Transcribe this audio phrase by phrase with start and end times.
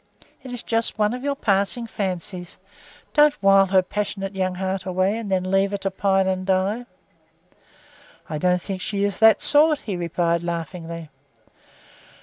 [0.41, 2.57] It is just one of your passing fancies.
[3.13, 6.87] Don't wile her passionate young heart away and then leave her to pine and die."
[8.27, 11.09] "I don't think she is that sort," he replied laughingly.